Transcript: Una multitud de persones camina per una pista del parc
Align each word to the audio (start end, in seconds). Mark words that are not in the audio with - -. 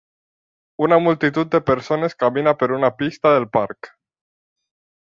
Una 0.85 0.97
multitud 1.07 1.51
de 1.57 1.61
persones 1.67 2.17
camina 2.25 2.55
per 2.63 2.73
una 2.81 2.93
pista 3.05 3.37
del 3.39 3.49
parc 3.61 3.93